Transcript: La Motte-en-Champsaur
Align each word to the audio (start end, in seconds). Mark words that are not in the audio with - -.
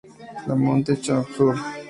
La 0.47 0.55
Motte-en-Champsaur 0.55 1.55